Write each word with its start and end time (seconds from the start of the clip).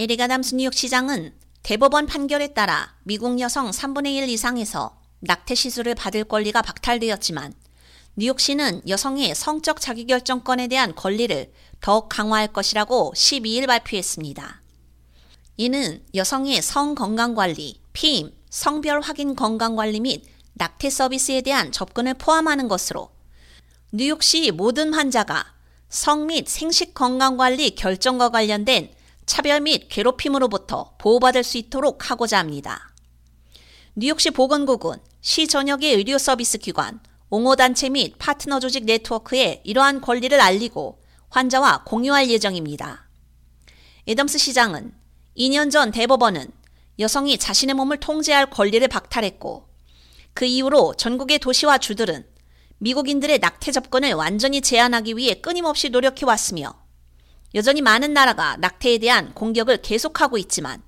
에릭 0.00 0.20
아담스 0.20 0.54
뉴욕 0.54 0.72
시장은 0.72 1.34
대법원 1.64 2.06
판결에 2.06 2.54
따라 2.54 2.94
미국 3.02 3.40
여성 3.40 3.68
3분의 3.72 4.14
1 4.14 4.28
이상에서 4.28 4.96
낙태 5.18 5.56
시술을 5.56 5.96
받을 5.96 6.22
권리가 6.22 6.62
박탈되었지만 6.62 7.52
뉴욕시는 8.14 8.82
여성의 8.86 9.34
성적 9.34 9.80
자기결정권에 9.80 10.68
대한 10.68 10.94
권리를 10.94 11.52
더욱 11.80 12.08
강화할 12.08 12.46
것이라고 12.52 13.12
12일 13.16 13.66
발표했습니다. 13.66 14.62
이는 15.56 16.04
여성의 16.14 16.62
성건강관리, 16.62 17.80
피임, 17.92 18.30
성별 18.50 19.00
확인 19.00 19.34
건강관리 19.34 19.98
및 19.98 20.24
낙태 20.54 20.90
서비스에 20.90 21.40
대한 21.40 21.72
접근을 21.72 22.14
포함하는 22.14 22.68
것으로 22.68 23.10
뉴욕시 23.90 24.52
모든 24.52 24.94
환자가 24.94 25.54
성 25.88 26.28
및 26.28 26.46
생식 26.46 26.94
건강관리 26.94 27.70
결정과 27.74 28.28
관련된 28.28 28.96
차별 29.28 29.60
및 29.60 29.88
괴롭힘으로부터 29.88 30.94
보호받을 30.98 31.44
수 31.44 31.58
있도록 31.58 32.10
하고자 32.10 32.38
합니다. 32.38 32.92
뉴욕시 33.94 34.30
보건국은 34.30 34.96
시 35.20 35.46
전역의 35.46 35.94
의료 35.94 36.16
서비스 36.16 36.56
기관, 36.56 36.98
옹호단체 37.28 37.90
및 37.90 38.14
파트너 38.18 38.58
조직 38.58 38.86
네트워크에 38.86 39.60
이러한 39.64 40.00
권리를 40.00 40.40
알리고 40.40 41.02
환자와 41.28 41.84
공유할 41.84 42.30
예정입니다. 42.30 43.06
애덤스 44.08 44.38
시장은 44.38 44.94
2년 45.36 45.70
전 45.70 45.90
대법원은 45.90 46.50
여성이 46.98 47.36
자신의 47.36 47.74
몸을 47.74 48.00
통제할 48.00 48.48
권리를 48.48 48.88
박탈했고 48.88 49.68
그 50.32 50.46
이후로 50.46 50.94
전국의 50.94 51.38
도시와 51.38 51.76
주들은 51.76 52.26
미국인들의 52.78 53.40
낙태 53.40 53.72
접근을 53.72 54.14
완전히 54.14 54.62
제한하기 54.62 55.18
위해 55.18 55.34
끊임없이 55.34 55.90
노력해 55.90 56.24
왔으며 56.24 56.87
여전히 57.54 57.80
많은 57.80 58.12
나라가 58.12 58.56
낙태에 58.56 58.98
대한 58.98 59.32
공격을 59.34 59.82
계속하고 59.82 60.38
있지만 60.38 60.82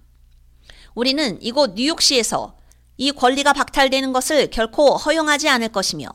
우리는 0.95 1.41
이곳 1.41 1.75
뉴욕시에서 1.75 2.57
이 2.97 3.13
권리가 3.13 3.53
박탈되는 3.53 4.13
것을 4.13 4.51
결코 4.51 4.97
허용하지 4.97 5.49
않을 5.49 5.69
것이며 5.69 6.09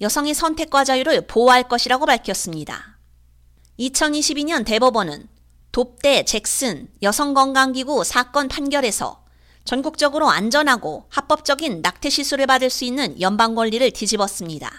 여성의 0.00 0.34
선택과 0.34 0.84
자유를 0.84 1.26
보호할 1.26 1.68
것이라고 1.68 2.04
밝혔습니다. 2.04 2.98
2022년 3.78 4.66
대법원은 4.66 5.28
돕대 5.72 6.24
잭슨 6.24 6.88
여성건강기구 7.02 8.04
사건 8.04 8.48
판결에서 8.48 9.24
전국적으로 9.64 10.28
안전하고 10.28 11.06
합법적인 11.08 11.82
낙태 11.82 12.08
시술을 12.08 12.46
받을 12.46 12.70
수 12.70 12.84
있는 12.84 13.20
연방 13.20 13.54
권리를 13.54 13.90
뒤집었습니다. 13.90 14.70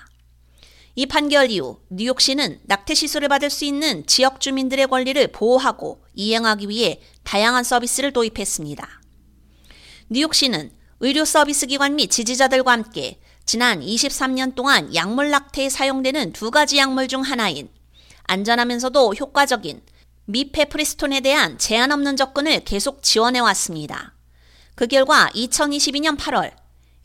이 0.99 1.05
판결 1.05 1.51
이후 1.51 1.79
뉴욕시는 1.91 2.61
낙태 2.63 2.95
시술을 2.95 3.27
받을 3.27 3.51
수 3.51 3.65
있는 3.65 4.03
지역 4.07 4.41
주민들의 4.41 4.87
권리를 4.87 5.27
보호하고 5.27 6.03
이행하기 6.15 6.69
위해 6.69 6.99
다양한 7.23 7.63
서비스를 7.63 8.13
도입했습니다. 8.13 9.01
뉴욕시는 10.09 10.71
의료 11.01 11.23
서비스 11.23 11.67
기관 11.67 11.97
및 11.97 12.09
지지자들과 12.09 12.71
함께 12.71 13.19
지난 13.45 13.81
23년 13.81 14.55
동안 14.55 14.95
약물 14.95 15.29
낙태에 15.29 15.69
사용되는 15.69 16.33
두 16.33 16.49
가지 16.49 16.79
약물 16.79 17.07
중 17.09 17.21
하나인 17.21 17.69
안전하면서도 18.23 19.13
효과적인 19.13 19.83
미페프리스톤에 20.25 21.19
대한 21.19 21.59
제한 21.59 21.91
없는 21.91 22.17
접근을 22.17 22.61
계속 22.61 23.03
지원해 23.03 23.37
왔습니다. 23.37 24.15
그 24.73 24.87
결과 24.87 25.29
2022년 25.35 26.17
8월 26.17 26.55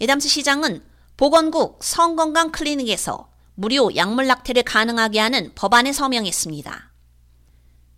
애담스 0.01 0.31
시장은 0.31 0.83
보건국 1.19 1.85
성건강 1.85 2.53
클리닉에서 2.53 3.32
무료 3.55 3.95
약물 3.95 4.27
낙태를 4.27 4.63
가능하게 4.63 5.21
하는 5.21 5.53
법안에 5.55 5.93
서명했습니다. 5.93 6.93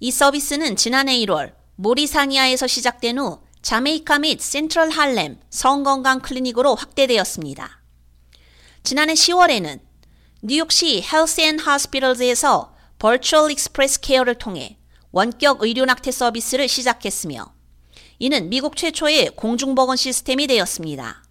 이 0.00 0.10
서비스는 0.10 0.76
지난해 0.76 1.16
1월 1.18 1.54
모리사니아에서 1.76 2.66
시작된 2.66 3.18
후 3.18 3.40
자메이카 3.62 4.18
및 4.18 4.40
센트럴 4.40 4.90
할렘 4.90 5.38
성건강 5.50 6.20
클리닉으로 6.20 6.74
확대되었습니다. 6.74 7.80
지난해 8.82 9.14
10월에는 9.14 9.80
뉴욕시 10.42 11.02
Health 11.02 11.40
and 11.40 11.58
Hospitals에서 11.58 12.74
Virtual 12.98 13.52
Express 13.52 14.00
Care를 14.00 14.34
통해 14.34 14.76
원격 15.12 15.62
의료 15.62 15.84
낙태 15.84 16.10
서비스를 16.10 16.68
시작했으며 16.68 17.54
이는 18.18 18.48
미국 18.50 18.76
최초의 18.76 19.30
공중보건 19.36 19.96
시스템이 19.96 20.46
되었습니다. 20.46 21.22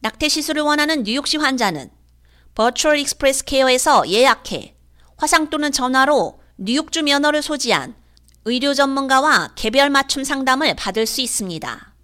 낙태 0.00 0.28
시술을 0.28 0.62
원하는 0.62 1.02
뉴욕시 1.04 1.36
환자는 1.36 1.90
Virtual 2.60 2.98
Express 2.98 3.46
Care에서 3.46 4.06
예약해 4.10 4.74
화상 5.16 5.48
또는 5.48 5.72
전화로 5.72 6.42
뉴욕주 6.58 7.02
면허를 7.04 7.40
소지한 7.40 7.96
의료 8.44 8.74
전문가와 8.74 9.52
개별 9.54 9.88
맞춤 9.88 10.24
상담을 10.24 10.76
받을 10.76 11.06
수 11.06 11.22
있습니다. 11.22 11.94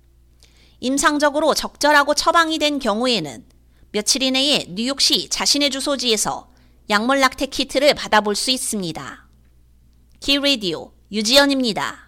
임상적으로 0.81 1.53
적절하고 1.53 2.15
처방이 2.15 2.59
된 2.59 2.79
경우에는 2.79 3.45
며칠 3.93 4.23
이내에 4.23 4.69
뉴욕시 4.71 5.29
자신의 5.29 5.69
주소지에서 5.69 6.49
약물 6.89 7.21
낙태 7.21 7.45
키트를 7.45 7.93
받아볼 7.93 8.35
수 8.35 8.51
있습니다. 8.51 9.29
키 10.21 10.39
라디오 10.39 10.93
유지연입니다. 11.13 12.06